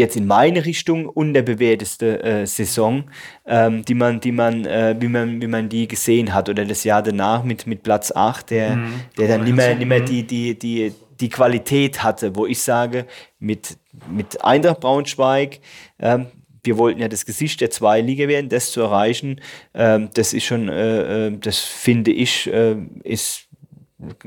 jetzt 0.00 0.16
in 0.16 0.26
meine 0.26 0.64
Richtung 0.64 1.06
unterbewerteste 1.06 2.22
äh, 2.22 2.46
Saison, 2.46 3.04
ähm, 3.46 3.84
die 3.84 3.94
man, 3.94 4.20
die 4.20 4.32
man, 4.32 4.64
äh, 4.64 4.96
wie 4.98 5.08
man, 5.08 5.40
wie 5.40 5.46
man 5.46 5.68
die 5.68 5.86
gesehen 5.86 6.34
hat. 6.34 6.48
Oder 6.48 6.64
das 6.64 6.82
Jahr 6.84 7.02
danach 7.02 7.44
mit, 7.44 7.66
mit 7.66 7.82
Platz 7.82 8.10
8, 8.10 8.50
der, 8.50 8.76
mhm. 8.76 8.92
der 9.16 9.28
dann 9.28 9.44
nicht 9.44 9.54
mehr, 9.54 9.74
nicht 9.76 9.86
mehr 9.86 10.00
die, 10.00 10.26
die, 10.26 10.58
die, 10.58 10.92
die 11.20 11.28
Qualität 11.28 12.02
hatte, 12.02 12.34
wo 12.34 12.46
ich 12.46 12.60
sage, 12.60 13.06
mit, 13.38 13.76
mit 14.10 14.42
Eintracht 14.42 14.80
Braunschweig, 14.80 15.60
ähm, 16.00 16.26
wir 16.62 16.76
wollten 16.76 17.00
ja 17.00 17.08
das 17.08 17.24
Gesicht 17.24 17.60
der 17.60 17.70
zwei 17.70 18.00
Liga 18.00 18.28
werden, 18.28 18.48
das 18.48 18.70
zu 18.72 18.80
erreichen, 18.80 19.40
ähm, 19.74 20.10
das 20.14 20.32
ist 20.32 20.44
schon, 20.44 20.68
äh, 20.68 21.28
äh 21.28 21.38
das 21.38 21.58
finde 21.58 22.10
ich, 22.10 22.52
äh, 22.52 22.76
ist 23.04 23.49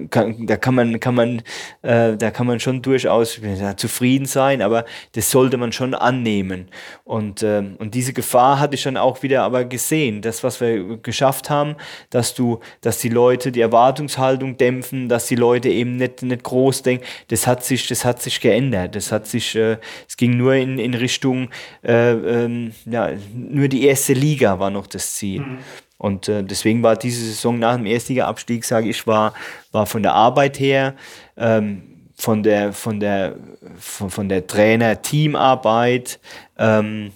kann, 0.09 0.45
da 0.45 0.57
kann 0.57 0.75
man, 0.75 0.99
kann 0.99 1.15
man, 1.15 1.41
äh, 1.81 2.15
da 2.15 2.31
kann 2.31 2.47
man 2.47 2.59
schon 2.59 2.81
durchaus 2.81 3.39
ja, 3.41 3.75
zufrieden 3.75 4.25
sein, 4.25 4.61
aber 4.61 4.85
das 5.13 5.31
sollte 5.31 5.57
man 5.57 5.71
schon 5.71 5.93
annehmen. 5.93 6.69
Und, 7.03 7.43
äh, 7.43 7.63
und 7.77 7.93
diese 7.93 8.13
Gefahr 8.13 8.59
hatte 8.59 8.75
ich 8.75 8.83
dann 8.83 8.97
auch 8.97 9.23
wieder 9.23 9.43
aber 9.43 9.65
gesehen. 9.65 10.21
Das, 10.21 10.43
was 10.43 10.61
wir 10.61 10.97
geschafft 10.97 11.49
haben, 11.49 11.75
dass 12.09 12.33
du, 12.33 12.59
dass 12.81 12.99
die 12.99 13.09
Leute 13.09 13.51
die 13.51 13.61
Erwartungshaltung 13.61 14.57
dämpfen, 14.57 15.09
dass 15.09 15.27
die 15.27 15.35
Leute 15.35 15.69
eben 15.69 15.97
nicht, 15.97 16.21
nicht 16.21 16.43
groß 16.43 16.83
denken, 16.83 17.05
das 17.29 17.47
hat 17.47 17.63
sich, 17.63 17.87
das 17.87 18.05
hat 18.05 18.21
sich 18.21 18.39
geändert. 18.41 18.95
Das 18.95 19.11
hat 19.11 19.27
sich, 19.27 19.55
äh, 19.55 19.77
es 20.07 20.17
ging 20.17 20.37
nur 20.37 20.53
in, 20.53 20.77
in 20.77 20.93
Richtung, 20.93 21.49
äh, 21.83 22.11
ähm, 22.11 22.71
ja, 22.85 23.11
nur 23.33 23.67
die 23.67 23.85
erste 23.85 24.13
Liga 24.13 24.59
war 24.59 24.69
noch 24.69 24.87
das 24.87 25.13
Ziel. 25.13 25.41
Mhm. 25.41 25.57
Und 26.03 26.27
äh, 26.27 26.43
deswegen 26.43 26.83
war 26.83 26.97
diese 26.97 27.23
Saison 27.23 27.57
nach 27.59 27.77
dem 27.77 27.85
Erstliga-Abstieg, 27.85 28.65
sage 28.65 28.89
ich, 28.89 29.07
war, 29.07 29.33
war 29.71 29.85
von 29.85 30.03
der 30.03 30.13
Arbeit 30.13 30.59
her, 30.59 30.95
ähm, 31.37 31.81
von 32.17 32.43
der, 32.43 32.73
von 32.73 32.99
der, 32.99 33.37
von, 33.77 34.09
von 34.09 34.27
der 34.27 34.45
Trainer-Teamarbeit, 34.45 36.19
ähm, 36.57 37.13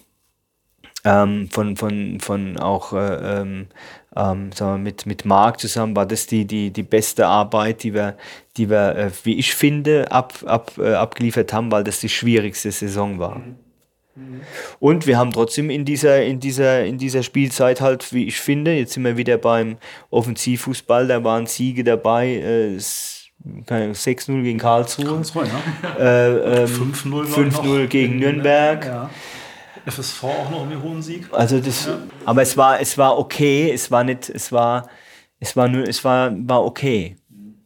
ähm, 1.03 1.49
von, 1.51 1.75
von, 1.75 2.21
von 2.21 2.57
auch 2.59 2.93
äh, 2.93 3.41
ähm, 3.41 3.67
ähm, 4.15 4.53
sagen 4.53 4.75
wir, 4.75 4.77
mit, 4.77 5.05
mit 5.05 5.25
Marc 5.25 5.59
zusammen 5.59 5.93
war 5.93 6.05
das 6.05 6.25
die, 6.25 6.45
die, 6.45 6.71
die 6.71 6.83
beste 6.83 7.27
Arbeit, 7.27 7.83
die 7.83 7.93
wir, 7.93 8.15
die 8.55 8.69
wir 8.69 8.95
äh, 8.95 9.11
wie 9.23 9.37
ich 9.37 9.53
finde, 9.53 10.09
ab, 10.13 10.33
ab, 10.45 10.71
äh, 10.77 10.93
abgeliefert 10.93 11.51
haben, 11.51 11.73
weil 11.73 11.83
das 11.83 11.99
die 11.99 12.07
schwierigste 12.07 12.71
Saison 12.71 13.19
war. 13.19 13.39
Mhm. 13.39 13.66
Und 14.79 15.07
wir 15.07 15.17
haben 15.17 15.31
trotzdem 15.31 15.69
in 15.69 15.85
dieser, 15.85 16.23
in, 16.23 16.39
dieser, 16.39 16.85
in 16.85 16.97
dieser 16.97 17.23
Spielzeit 17.23 17.81
halt, 17.81 18.13
wie 18.13 18.25
ich 18.25 18.39
finde, 18.39 18.73
jetzt 18.73 18.93
sind 18.93 19.03
wir 19.03 19.17
wieder 19.17 19.37
beim 19.37 19.77
Offensivfußball, 20.09 21.07
da 21.07 21.23
waren 21.23 21.45
Siege 21.45 21.83
dabei, 21.83 22.35
äh, 22.35 22.77
6-0 22.77 24.43
gegen 24.43 24.59
Karlsruhe, 24.59 25.05
Karlsruhe 25.05 25.47
ja. 25.83 25.95
äh, 25.99 26.63
ähm, 26.63 26.93
5-0 26.93 27.87
gegen 27.87 28.17
Nürnberg. 28.17 28.85
Ja. 28.85 29.09
FSV 29.85 30.23
auch 30.23 30.49
noch 30.49 30.63
einen 30.63 30.81
hohen 30.81 31.01
Sieg. 31.01 31.27
Also 31.31 31.59
das, 31.59 31.85
ja. 31.85 31.97
aber 32.25 32.41
es 32.41 32.57
war, 32.57 32.79
es 32.81 32.97
war 32.97 33.17
okay, 33.17 33.71
es 33.71 33.89
war 33.89 34.03
nicht, 34.03 34.29
es 34.29 34.51
war, 34.51 34.89
es 35.39 35.55
war 35.55 35.67
nur, 35.67 35.87
es 35.87 36.03
war, 36.03 36.31
war 36.35 36.65
okay. 36.65 37.15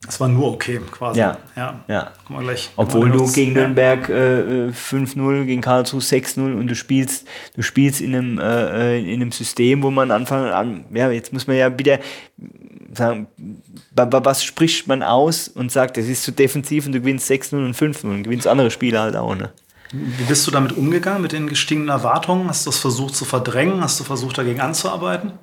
Es 0.07 0.19
war 0.19 0.27
nur 0.27 0.53
okay, 0.53 0.81
quasi. 0.89 1.19
Ja. 1.19 1.37
ja. 1.55 1.83
ja. 1.87 2.11
Gleich. 2.27 2.71
Obwohl 2.75 3.11
du 3.11 3.31
gegen 3.31 3.53
Nürnberg 3.53 4.09
äh, 4.09 4.69
5-0, 4.69 5.45
gegen 5.45 5.61
Karlsruhe 5.61 6.01
6-0 6.01 6.57
und 6.57 6.67
du 6.67 6.75
spielst, 6.75 7.27
du 7.55 7.61
spielst 7.61 8.01
in 8.01 8.15
einem, 8.15 8.39
äh, 8.39 8.99
in 8.99 9.21
einem 9.21 9.31
System, 9.31 9.83
wo 9.83 9.91
man 9.91 10.09
Anfang 10.09 10.45
an, 10.45 10.85
ja, 10.91 11.11
jetzt 11.11 11.33
muss 11.33 11.45
man 11.45 11.55
ja 11.55 11.77
wieder 11.77 11.99
sagen, 12.93 13.27
was 13.95 14.43
spricht 14.43 14.87
man 14.87 15.03
aus 15.03 15.47
und 15.47 15.71
sagt, 15.71 15.97
das 15.97 16.07
ist 16.07 16.23
zu 16.23 16.31
defensiv 16.31 16.87
und 16.87 16.93
du 16.93 16.99
gewinnst 16.99 17.29
6-0 17.29 17.63
und 17.63 17.75
5-0 17.75 18.05
und 18.05 18.23
gewinnst 18.23 18.47
andere 18.47 18.71
Spiele 18.71 18.99
halt 18.99 19.15
auch, 19.15 19.35
ne? 19.35 19.51
Wie 19.91 20.23
bist 20.23 20.47
du 20.47 20.51
damit 20.51 20.71
umgegangen, 20.71 21.21
mit 21.21 21.33
den 21.33 21.47
gestiegenen 21.47 21.89
Erwartungen? 21.89 22.47
Hast 22.47 22.65
du 22.65 22.69
das 22.69 22.79
versucht 22.79 23.13
zu 23.13 23.25
verdrängen? 23.25 23.81
Hast 23.81 23.99
du 23.99 24.05
versucht, 24.05 24.37
dagegen 24.37 24.61
anzuarbeiten? 24.61 25.33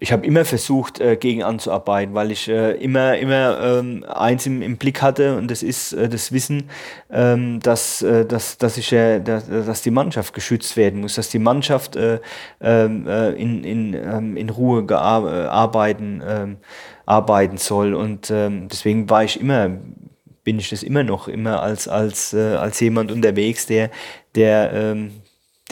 Ich 0.00 0.12
habe 0.12 0.26
immer 0.26 0.44
versucht, 0.44 1.00
äh, 1.00 1.16
gegen 1.16 1.42
anzuarbeiten, 1.42 2.14
weil 2.14 2.30
ich 2.30 2.48
äh, 2.48 2.72
immer, 2.72 3.16
immer 3.16 3.58
ähm, 3.60 4.04
eins 4.04 4.46
im, 4.46 4.62
im, 4.62 4.76
Blick 4.76 5.02
hatte 5.02 5.36
und 5.36 5.50
das 5.50 5.62
ist 5.62 5.92
äh, 5.92 6.08
das 6.08 6.32
Wissen, 6.32 6.70
ähm, 7.10 7.60
dass, 7.60 8.02
äh, 8.02 8.26
dass, 8.26 8.58
dass, 8.58 8.76
ich, 8.76 8.92
äh, 8.92 9.20
dass, 9.20 9.48
dass 9.48 9.82
die 9.82 9.90
Mannschaft 9.90 10.34
geschützt 10.34 10.76
werden 10.76 11.00
muss, 11.00 11.14
dass 11.14 11.28
die 11.28 11.38
Mannschaft 11.38 11.96
äh, 11.96 12.20
ähm, 12.60 13.06
in, 13.06 13.64
in, 13.64 13.94
ähm, 13.94 14.36
in 14.36 14.50
Ruhe 14.50 14.84
arbeiten, 14.96 16.22
ähm, 16.26 16.56
arbeiten 17.06 17.56
soll. 17.56 17.94
Und 17.94 18.30
ähm, 18.30 18.68
deswegen 18.68 19.08
war 19.10 19.24
ich 19.24 19.40
immer, 19.40 19.70
bin 20.42 20.58
ich 20.58 20.70
das 20.70 20.82
immer 20.82 21.04
noch, 21.04 21.28
immer 21.28 21.62
als, 21.62 21.88
als, 21.88 22.34
als 22.34 22.80
jemand 22.80 23.12
unterwegs, 23.12 23.66
der, 23.66 23.90
der 24.34 24.96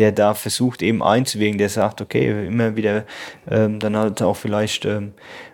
der 0.02 0.11
da 0.11 0.35
versucht 0.35 0.82
eben 0.82 1.00
einzuwirken, 1.00 1.59
der 1.59 1.68
sagt, 1.68 2.00
okay, 2.00 2.49
immer 2.49 2.75
wieder 2.75 3.04
ähm, 3.49 3.78
dann 3.78 3.97
halt 3.97 4.21
auch 4.21 4.37
vielleicht 4.37 4.85
ähm, 4.85 5.12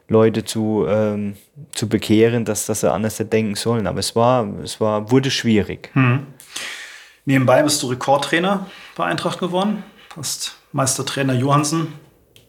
Leute 0.08 0.42
zu, 0.42 0.86
ähm, 0.88 1.34
zu 1.74 1.86
bekehren, 1.86 2.46
dass, 2.46 2.64
dass 2.64 2.80
sie 2.80 2.90
anders 2.90 3.18
denken 3.18 3.56
sollen. 3.56 3.86
Aber 3.86 3.98
es 3.98 4.16
war, 4.16 4.48
es 4.62 4.80
war, 4.80 5.10
wurde 5.10 5.30
schwierig. 5.30 5.90
Hm. 5.92 6.26
Nebenbei 7.26 7.62
bist 7.62 7.82
du 7.82 7.88
Rekordtrainer 7.88 8.66
bei 8.96 9.04
Eintracht 9.04 9.38
geworden, 9.38 9.84
hast 10.16 10.56
Meistertrainer 10.72 11.34
Johansen 11.34 11.92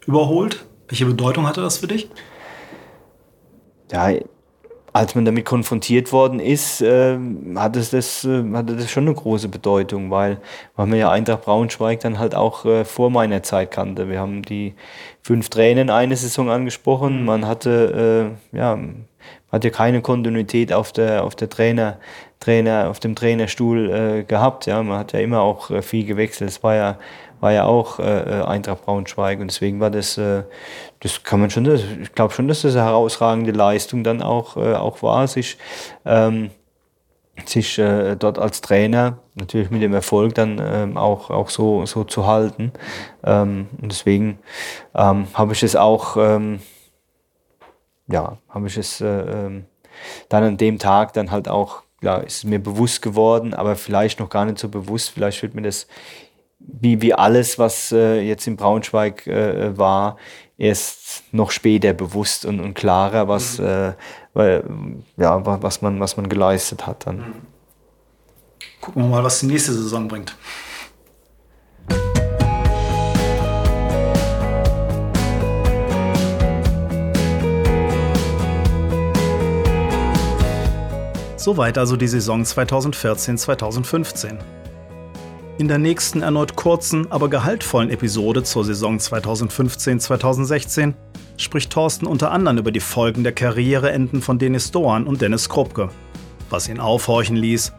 überholt. 0.06 0.66
Welche 0.88 1.06
Bedeutung 1.06 1.48
hatte 1.48 1.60
das 1.60 1.80
für 1.80 1.88
dich? 1.88 2.10
Ja, 3.92 4.10
als 4.94 5.16
man 5.16 5.26
damit 5.26 5.46
konfrontiert 5.46 6.12
worden 6.12 6.40
ist, 6.40 6.82
äh, 6.82 7.18
hatte, 7.56 7.80
das, 7.80 8.26
äh, 8.26 8.44
hatte 8.54 8.76
das 8.76 8.90
schon 8.90 9.06
eine 9.06 9.16
große 9.16 9.50
Bedeutung, 9.50 10.10
weil, 10.12 10.38
weil 10.76 10.88
man 10.88 10.98
ja 10.98 11.12
Eintracht 11.12 11.44
Braunschweig 11.44 12.00
dann 12.00 12.20
halt 12.20 12.36
auch 12.36 12.66
äh, 12.66 12.86
vor 12.86 13.10
meiner 13.10 13.44
Zeit 13.44 13.72
kannte. 13.72 14.10
Wir 14.10 14.20
haben 14.20 14.42
die 14.42 14.74
fünf 15.22 15.50
Tränen 15.50 15.90
eine 15.90 16.16
Saison 16.16 16.50
angesprochen. 16.50 17.26
Man 17.26 17.46
hatte, 17.46 18.34
äh, 18.54 18.58
ja, 18.58 18.80
hatte 19.52 19.72
keine 19.72 20.02
Kontinuität 20.02 20.74
auf 20.74 20.92
der, 20.92 21.24
auf 21.24 21.36
der 21.36 21.50
Trainer, 21.50 21.98
Trainer, 22.40 22.90
auf 22.90 23.00
dem 23.00 23.16
Trainerstuhl 23.16 23.90
äh, 23.90 24.24
gehabt. 24.24 24.66
Ja, 24.66 24.82
man 24.82 24.98
hat 24.98 25.14
ja 25.14 25.20
immer 25.20 25.42
auch 25.42 25.70
äh, 25.72 25.82
viel 25.82 26.06
gewechselt. 26.06 26.50
Es 26.50 26.64
war 26.64 26.76
ja, 26.76 26.98
war 27.40 27.52
ja 27.52 27.66
auch 27.66 28.00
äh, 28.00 28.44
Eintracht 28.46 28.86
Braunschweig 28.86 29.40
und 29.40 29.48
deswegen 29.48 29.80
war 29.80 29.90
das, 29.90 30.18
äh, 30.18 30.44
das 31.00 31.24
kann 31.24 31.40
man 31.40 31.50
schon, 31.50 31.66
ich 32.02 32.14
glaube 32.14 32.34
schon, 32.34 32.48
dass 32.48 32.62
das 32.62 32.76
eine 32.76 32.86
herausragende 32.86 33.52
Leistung 33.52 34.04
dann 34.04 34.22
auch, 34.22 34.58
äh, 34.58 34.74
auch 34.74 35.02
war, 35.02 35.28
sich, 35.28 35.58
ähm, 36.06 36.52
sich 37.46 37.80
äh, 37.80 38.16
dort 38.16 38.38
als 38.40 38.62
Trainer 38.62 39.20
natürlich 39.36 39.70
mit 39.70 39.82
dem 39.82 39.94
Erfolg 39.94 40.36
dann 40.36 40.62
ähm, 40.62 40.98
auch, 40.98 41.30
auch 41.30 41.50
so, 41.50 41.86
so 41.86 42.04
zu 42.04 42.28
halten. 42.28 42.74
Ähm, 43.24 43.68
und 43.82 43.92
deswegen 43.92 44.40
ähm, 44.94 45.28
habe 45.34 45.54
ich 45.54 45.64
es 45.64 45.76
auch, 45.76 46.18
ähm, 46.18 46.60
ja, 48.08 48.38
habe 48.50 48.68
ich 48.68 48.78
es 48.78 49.02
äh, 49.02 49.08
ähm, 49.08 49.66
dann 50.28 50.44
an 50.44 50.58
dem 50.58 50.80
Tag 50.80 51.14
dann 51.14 51.32
halt 51.32 51.48
auch, 51.48 51.84
ja, 52.02 52.18
ist 52.18 52.46
mir 52.46 52.60
bewusst 52.60 53.02
geworden, 53.02 53.54
aber 53.54 53.76
vielleicht 53.76 54.20
noch 54.20 54.30
gar 54.30 54.46
nicht 54.46 54.60
so 54.60 54.70
bewusst. 54.70 55.12
Vielleicht 55.12 55.42
wird 55.42 55.54
mir 55.54 55.62
das 55.62 55.88
wie, 56.60 57.02
wie 57.02 57.14
alles, 57.14 57.58
was 57.58 57.92
äh, 57.92 58.22
jetzt 58.22 58.46
in 58.48 58.58
Braunschweig 58.58 59.26
äh, 59.28 59.78
war, 59.78 60.18
erst 60.58 61.24
noch 61.32 61.52
später 61.52 61.94
bewusst 61.94 62.46
und, 62.46 62.60
und 62.60 62.74
klarer, 62.74 63.28
was, 63.28 63.60
mhm. 63.60 63.96
äh, 64.36 64.62
ja, 65.18 65.46
was, 65.46 65.82
man, 65.82 66.00
was 66.00 66.18
man 66.18 66.30
geleistet 66.30 66.86
hat 66.86 67.08
dann. 67.08 67.18
Mhm. 67.18 67.34
Gucken 68.82 69.04
wir 69.04 69.10
mal, 69.10 69.24
was 69.24 69.40
die 69.40 69.48
nächste 69.48 69.74
Saison 69.74 70.08
bringt. 70.08 70.36
Soweit 81.36 81.78
also 81.78 81.96
die 81.96 82.08
Saison 82.08 82.44
2014-2015. 82.44 84.40
In 85.60 85.68
der 85.68 85.78
nächsten 85.78 86.22
erneut 86.22 86.56
kurzen, 86.56 87.12
aber 87.12 87.30
gehaltvollen 87.30 87.90
Episode 87.90 88.44
zur 88.44 88.64
Saison 88.64 88.98
2015-2016 88.98 90.94
spricht 91.36 91.70
Thorsten 91.74 92.08
unter 92.08 92.32
anderem 92.32 92.60
über 92.60 92.72
die 92.72 92.80
Folgen 92.80 93.26
der 93.26 93.34
Karriereenden 93.34 94.22
von 94.22 94.40
Denis 94.40 94.72
Doan 94.72 95.06
und 95.06 95.20
Dennis 95.20 95.50
Krupke, 95.50 95.90
was 96.50 96.70
ihn 96.70 96.80
aufhorchen 96.80 97.36
ließ 97.36 97.74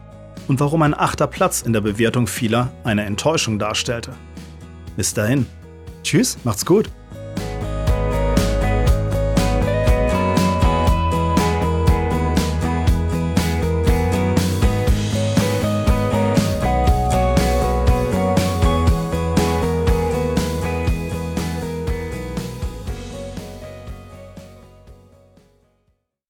und 0.47 0.59
warum 0.59 0.83
ein 0.83 0.93
achter 0.93 1.25
Platz 1.25 1.63
in 1.63 1.73
der 1.73 1.81
Bewertung 1.81 2.27
vieler 2.27 2.71
eine 2.83 3.03
Enttäuschung 3.03 3.57
darstellte. 3.57 4.11
Bis 4.95 5.15
dahin. 5.15 5.47
Tschüss, 6.03 6.37
macht's 6.43 6.67
gut. 6.67 6.87